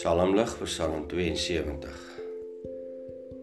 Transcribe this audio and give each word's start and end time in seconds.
Psalmlig 0.00 0.54
vir 0.56 0.64
Psalm 0.64 1.02
72. 1.10 1.96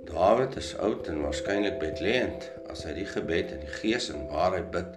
Dawid 0.07 0.55
is 0.57 0.71
oud 0.82 1.05
en 1.05 1.20
waarskynlik 1.21 1.76
bedlêend 1.78 2.48
as 2.73 2.82
hy 2.88 2.96
die 2.98 3.05
gebed 3.05 3.52
in 3.54 3.62
die 3.62 3.76
gees 3.76 4.07
en 4.10 4.23
waarheid 4.32 4.71
bid 4.73 4.96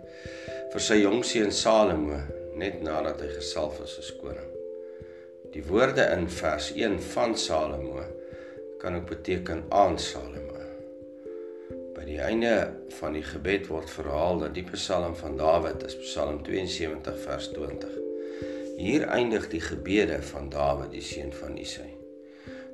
vir 0.72 0.84
sy 0.86 0.96
jong 1.02 1.20
seun 1.20 1.52
Salomo 1.52 2.22
net 2.56 2.80
nadat 2.80 3.20
hy 3.20 3.28
gesalf 3.34 3.76
is 3.84 3.98
as 4.00 4.08
koning. 4.22 4.48
Die 5.52 5.66
woorde 5.68 6.08
in 6.16 6.30
vers 6.32 6.72
1 6.72 6.96
van 7.12 7.36
Salomo 7.36 8.08
kan 8.80 8.96
ook 8.96 9.10
beteken 9.12 9.66
aan 9.68 10.00
Salomo. 10.00 10.64
By 11.92 12.08
die 12.08 12.22
einde 12.24 12.54
van 13.02 13.20
die 13.20 13.26
gebed 13.34 13.68
word 13.68 13.92
verhaal 14.00 14.46
dat 14.46 14.56
die 14.56 14.64
Psalm 14.72 15.12
van 15.12 15.36
Dawid 15.36 15.84
is 15.92 16.00
Psalm 16.08 16.40
72 16.48 17.26
vers 17.28 17.52
20. 17.52 17.99
Hier 18.80 19.10
eindig 19.12 19.50
die 19.52 19.60
gebede 19.60 20.22
van 20.24 20.46
Dawid, 20.48 20.94
die 20.94 21.02
seun 21.04 21.34
van 21.36 21.58
Isai. 21.60 21.90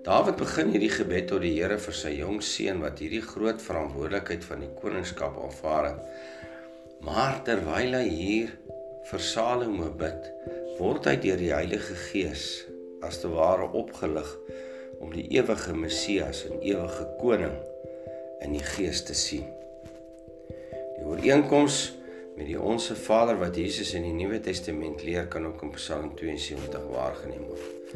Dawid 0.07 0.37
begin 0.39 0.69
hierdie 0.71 0.93
gebed 0.93 1.27
tot 1.33 1.43
die 1.43 1.57
Here 1.57 1.81
vir 1.83 1.97
sy 1.99 2.13
jong 2.21 2.39
seun 2.47 2.79
wat 2.85 3.03
hierdie 3.03 3.25
groot 3.25 3.59
verantwoordelikheid 3.65 4.47
van 4.47 4.63
die 4.63 4.71
koningskap 4.79 5.35
aanvaar 5.43 5.89
het. 5.89 6.05
Maar 7.03 7.41
terwyl 7.49 7.99
hy 7.99 8.05
hier 8.07 8.55
vir 9.11 9.25
Salomo 9.33 9.91
bid, 9.99 10.31
word 10.79 11.11
hy 11.11 11.17
deur 11.27 11.43
die 11.43 11.51
Heilige 11.51 11.99
Gees 12.05 12.47
as 13.03 13.19
te 13.25 13.33
ware 13.35 13.67
opgelig 13.75 14.31
om 15.03 15.11
die 15.11 15.27
ewige 15.35 15.75
Messias 15.75 16.45
en 16.47 16.63
ewige 16.63 17.11
koning 17.19 17.59
in 18.47 18.55
die 18.55 18.67
gees 18.77 19.03
te 19.11 19.19
sien. 19.27 19.51
Die 21.01 21.03
ooreenkoms 21.03 21.96
met 22.37 22.47
die 22.47 22.59
onsse 22.61 22.95
Vader 22.97 23.39
wat 23.41 23.57
Jesus 23.57 23.95
in 23.97 24.05
die 24.05 24.13
Nuwe 24.13 24.41
Testament 24.45 25.03
leer 25.03 25.27
kan 25.33 25.47
ook 25.49 25.63
in 25.65 25.73
Psalm 25.79 26.11
72 26.19 26.83
waargeneem 26.93 27.47
word. 27.49 27.95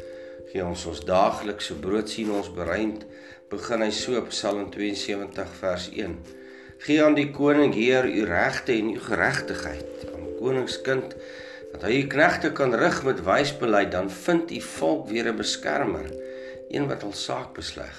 Gee 0.49 0.63
ons 0.65 0.85
ons 0.89 1.03
daaglikse 1.05 1.77
brood 1.79 2.09
sien 2.09 2.31
ons 2.33 2.49
bereid 2.53 3.05
begin 3.51 3.85
hy 3.85 3.91
so 3.93 4.19
Psalm 4.31 4.65
72 4.73 5.53
vers 5.59 5.87
1. 5.93 6.17
Gee 6.81 7.03
aan 7.05 7.15
die 7.15 7.29
koning 7.35 7.75
Heer 7.77 8.07
u 8.09 8.25
regte 8.25 8.73
en 8.73 8.89
u 8.95 8.97
geregtigheid 9.05 10.09
aan 10.09 10.27
koningskind 10.39 11.15
dat 11.71 11.85
hy 11.85 12.01
u 12.01 12.07
knegte 12.11 12.51
kan 12.57 12.73
rig 12.75 12.97
met 13.05 13.21
wys 13.27 13.53
beleid 13.61 13.93
dan 13.93 14.09
vind 14.11 14.51
u 14.51 14.61
volk 14.73 15.07
weer 15.13 15.29
'n 15.29 15.37
beskermer 15.37 16.09
een 16.71 16.87
wat 16.89 17.03
al 17.03 17.13
saak 17.13 17.53
besleg. 17.53 17.95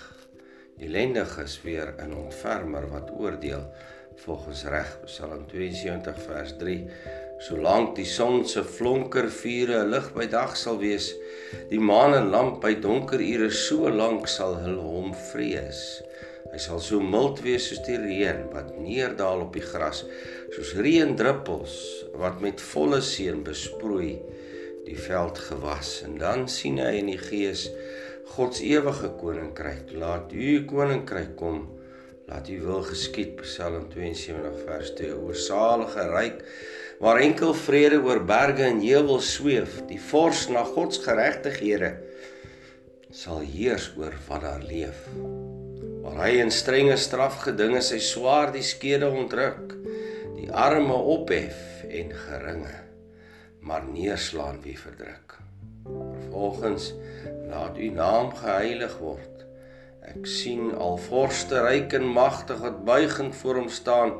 Elendig 0.78 1.38
is 1.38 1.62
weer 1.62 1.94
'n 2.02 2.12
ontfermer 2.12 2.88
wat 2.90 3.14
oordeel 3.14 3.64
volgens 4.16 4.64
reg 4.64 4.98
Psalm 5.04 5.46
72 5.48 6.22
vers 6.26 6.56
3 6.58 6.78
Solank 7.42 7.96
die 7.96 8.06
son 8.06 8.44
se 8.46 8.62
flonker 8.62 9.26
vure 9.34 9.80
lig 9.88 10.04
by 10.14 10.28
dag 10.30 10.52
sal 10.54 10.76
wees 10.78 11.08
die 11.72 11.80
maan 11.82 12.14
en 12.14 12.28
lamp 12.30 12.60
by 12.62 12.76
donker 12.84 13.24
ure 13.24 13.48
so 13.50 13.90
lank 13.90 14.28
sal 14.30 14.54
hulle 14.62 14.84
hom 14.84 15.10
vrees. 15.32 15.80
Hy 16.52 16.60
sal 16.62 16.78
so 16.84 17.00
mild 17.02 17.42
wees 17.42 17.66
soos 17.66 17.82
die 17.88 17.98
reën 17.98 18.44
wat 18.52 18.70
neerdal 18.78 19.42
op 19.48 19.58
die 19.58 19.64
gras 19.64 20.04
soos 20.54 20.70
reendruppels 20.86 21.74
wat 22.22 22.38
met 22.44 22.62
volle 22.62 23.02
seën 23.02 23.42
besproei. 23.42 24.14
Die 24.86 24.98
veld 25.08 25.42
gewas 25.50 25.96
en 26.06 26.20
dan 26.22 26.46
sien 26.46 26.78
hy 26.78 26.94
in 27.00 27.10
die 27.10 27.18
gees 27.18 27.66
God 28.36 28.54
se 28.54 28.70
ewige 28.70 29.16
koninkryk. 29.18 29.90
Laat 29.98 30.30
u 30.30 30.60
koninkryk 30.70 31.34
kom 31.42 31.64
Laat 32.32 32.48
U 32.48 32.60
wil 32.64 32.80
geskied, 32.88 33.34
Psalm 33.44 33.90
72 33.92 34.60
vers 34.64 34.90
2. 34.96 35.08
O 35.20 35.34
salige 35.36 36.04
ryk 36.08 36.38
waar 37.04 37.18
enkel 37.20 37.52
vrede 37.52 37.98
oor 38.00 38.22
berge 38.24 38.64
en 38.64 38.78
heuwels 38.80 39.34
sweef, 39.34 39.74
die 39.90 39.98
vors 40.00 40.46
na 40.48 40.62
God 40.64 40.96
se 40.96 41.02
geregtighede 41.04 41.90
sal 43.12 43.42
heers 43.44 43.90
oor 44.00 44.16
wat 44.30 44.46
daar 44.46 44.64
leef. 44.64 45.02
Waar 46.00 46.22
hy 46.22 46.30
in 46.40 46.54
strenge 46.56 46.96
strafgedinge 46.96 47.82
sy 47.84 48.00
swaard 48.00 48.56
die 48.56 48.64
skede 48.64 49.12
ontruk, 49.12 49.76
die 50.38 50.48
arme 50.48 50.96
ophef 50.96 51.84
en 51.84 52.16
geringe, 52.16 52.78
maar 53.60 53.84
neerslaan 53.84 54.62
wie 54.64 54.78
verdruk. 54.80 55.36
Vervolgens 55.84 56.94
laat 57.52 57.76
U 57.76 57.92
naam 57.92 58.32
geheilig 58.40 58.96
word 59.04 59.31
Ek 60.02 60.24
sien 60.26 60.72
al 60.74 60.96
vorste 60.98 61.60
ryk 61.62 61.92
en 61.94 62.08
magtig 62.10 62.58
wat 62.64 62.80
buigend 62.86 63.36
voor 63.38 63.60
hom 63.60 63.68
staan 63.70 64.16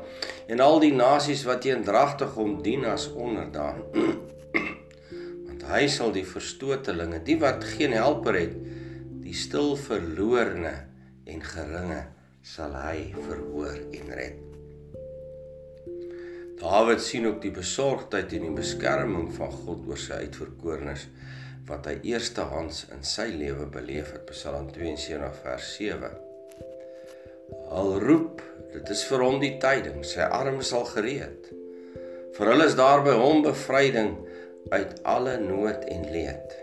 en 0.47 0.63
al 0.63 0.79
die 0.79 0.93
nasies 0.95 1.43
wat 1.43 1.65
teendragtig 1.65 2.37
hom 2.39 2.55
dien 2.63 2.85
as 2.87 3.09
onderdaan. 3.11 3.81
Want 5.47 5.65
hy 5.67 5.83
sal 5.91 6.15
die 6.15 6.23
verstotelinge, 6.27 7.19
die 7.27 7.35
wat 7.41 7.67
geen 7.75 7.95
helper 7.99 8.39
het, 8.39 8.55
die 9.25 9.35
stil 9.35 9.75
verlorene 9.79 10.73
en 11.27 11.43
geringe 11.43 12.01
sal 12.47 12.79
hy 12.79 13.11
verhoor 13.27 13.75
en 13.75 14.15
red. 14.15 14.39
Dawid 16.63 17.03
sien 17.03 17.27
ook 17.27 17.41
die 17.43 17.51
besorgdheid 17.51 18.31
en 18.37 18.47
die 18.47 18.55
beskerming 18.55 19.33
van 19.35 19.51
God 19.51 19.83
oor 19.89 19.99
sy 19.99 20.23
uitverkorenes 20.23 21.09
wat 21.67 21.87
hy 21.87 21.97
eerstehands 22.11 22.85
in 22.91 23.03
sy 23.07 23.29
lewe 23.31 23.65
beleef 23.71 24.11
het 24.15 24.25
Psalm 24.31 24.69
72 24.75 25.41
vers 25.45 25.73
7 25.77 26.13
Al 27.73 27.99
roep 28.03 28.41
dit 28.73 28.89
is 28.95 29.03
vir 29.09 29.23
hom 29.23 29.39
die 29.41 29.55
tyding 29.61 30.01
sy 30.07 30.25
arms 30.25 30.71
sal 30.73 30.85
gereed. 30.89 31.49
Vir 32.33 32.49
hulle 32.51 32.67
is 32.69 32.77
daar 32.77 33.03
by 33.05 33.13
hom 33.17 33.43
bevryding 33.45 34.15
uit 34.73 34.95
alle 35.09 35.37
nood 35.41 35.85
en 35.93 36.05
leed. 36.13 36.55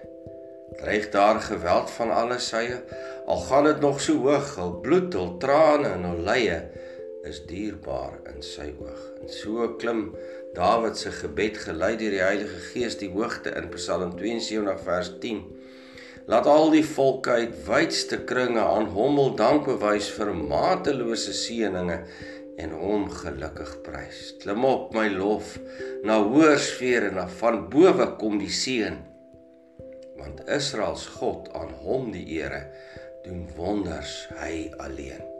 Dreig 0.80 1.10
daar 1.14 1.40
geweld 1.44 1.90
van 1.96 2.12
alle 2.14 2.38
sye 2.42 2.80
al 3.30 3.42
gaan 3.46 3.68
dit 3.68 3.82
nog 3.84 4.00
so 4.02 4.22
hoog 4.24 4.54
al 4.58 4.72
bloed 4.84 5.14
al 5.14 5.36
trane 5.42 5.92
en 5.96 6.06
al 6.08 6.22
lye 6.26 6.58
is 7.28 7.42
dierbaar 7.48 8.19
in 8.31 8.41
sy 8.44 8.70
oog. 8.81 9.00
En 9.20 9.32
so 9.32 9.69
klim 9.81 10.10
Dawid 10.54 10.97
se 10.98 11.12
gebed 11.14 11.60
gelei 11.62 11.92
deur 11.94 12.10
die 12.10 12.22
Heilige 12.25 12.60
Gees 12.72 12.97
die 12.98 13.10
hoogte 13.12 13.53
in 13.54 13.69
Psalm 13.76 14.16
72 14.19 14.81
vers 14.82 15.12
10. 15.22 15.44
Laat 16.30 16.48
al 16.50 16.72
die 16.75 16.82
volke 16.86 17.36
uit 17.38 17.54
wydste 17.69 18.19
kringe 18.26 18.64
aan 18.64 18.91
hom 18.97 19.14
wil 19.20 19.30
dank 19.38 19.69
bewys 19.69 20.10
vir 20.16 20.32
matelose 20.34 21.34
seëninge 21.38 22.00
en 22.60 22.75
hom 22.82 23.06
gelukkig 23.22 23.76
prys. 23.86 24.34
Klim 24.42 24.66
op 24.66 24.91
my 24.97 25.06
lof 25.14 25.54
na 26.03 26.19
hoër 26.19 26.59
sfere 26.59 27.14
en 27.14 27.34
van 27.41 27.64
bowe 27.70 28.10
kom 28.19 28.41
die 28.42 28.50
seën. 28.50 28.98
Want 30.19 30.48
Israel 30.50 30.98
se 30.98 31.14
God 31.20 31.53
aan 31.54 31.76
hom 31.84 32.10
die 32.14 32.26
ere 32.42 32.66
doen 33.22 33.47
wonders 33.54 34.25
hy 34.42 34.66
alleen 34.82 35.39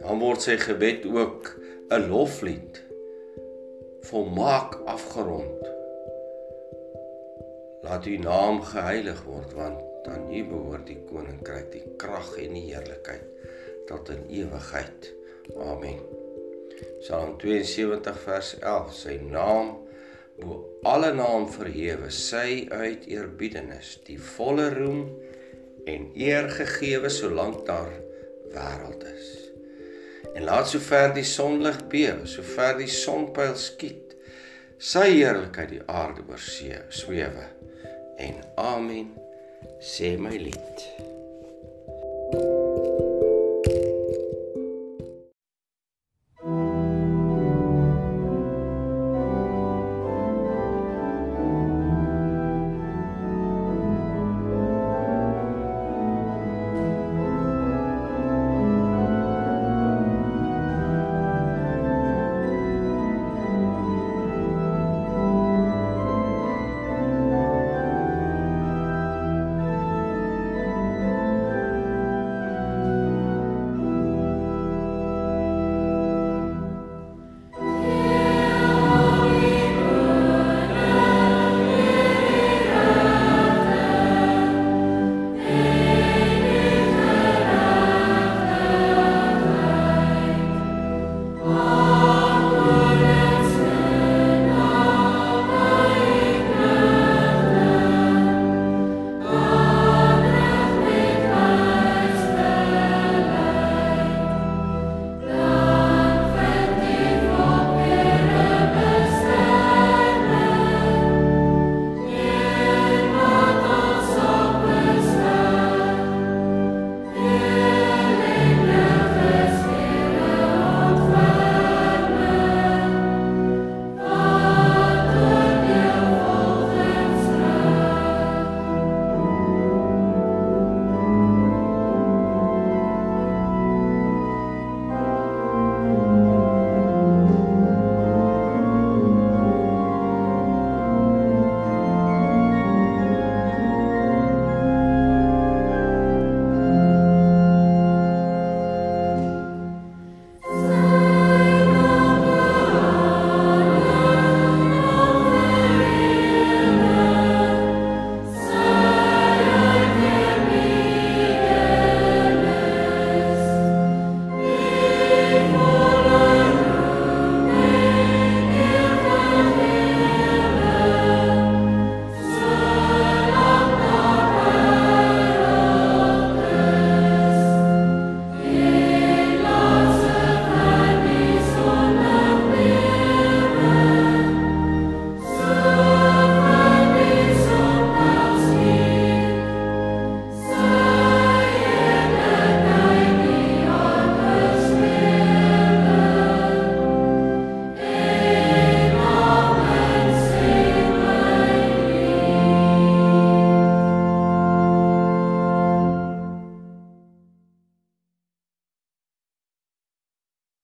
dan 0.00 0.20
word 0.22 0.42
sy 0.42 0.56
gebed 0.60 1.04
ook 1.06 1.50
'n 1.90 2.08
loflied 2.08 2.80
volmaak 4.10 4.74
afgerond. 4.84 5.62
Laat 7.82 8.06
u 8.06 8.16
naam 8.16 8.62
geheilig 8.62 9.22
word 9.24 9.52
want 9.52 10.08
aan 10.08 10.32
u 10.34 10.44
behoort 10.44 10.86
die 10.86 11.00
koninkryk 11.08 11.72
die 11.72 11.84
krag 11.96 12.32
en 12.40 12.56
die 12.56 12.66
heerlikheid 12.72 13.26
tot 13.86 14.08
in 14.08 14.24
ewigheid 14.28 15.12
amen. 15.58 16.00
Psalm 17.00 17.36
72 17.38 18.20
vers 18.24 18.54
11 18.58 18.94
sy 18.94 19.18
naam 19.20 19.74
bo 20.40 20.60
alle 20.82 21.12
naam 21.12 21.48
verhewe 21.52 22.08
sy 22.10 22.64
uit 22.70 23.04
eerbiedenis 23.10 23.98
die 24.06 24.20
volle 24.36 24.70
roem 24.78 25.04
en 25.90 26.08
eer 26.16 26.48
gegeewe 26.56 27.12
solank 27.12 27.66
daar 27.68 27.92
wêreld 28.54 29.04
is 29.12 29.39
en 30.34 30.46
laat 30.46 30.70
sover 30.70 31.14
die 31.16 31.26
sonlig 31.26 31.78
bewe, 31.92 32.26
sover 32.30 32.78
die 32.78 32.90
sonpyl 32.90 33.56
skiet, 33.58 34.16
sy 34.80 35.06
heerlikheid 35.10 35.74
die 35.74 35.84
aarde 35.90 36.24
oor 36.28 36.40
see 36.40 36.78
swewe. 36.94 37.46
En 38.20 38.42
amen 38.60 39.12
sê 39.82 40.16
my 40.20 40.36
lied. 40.36 41.09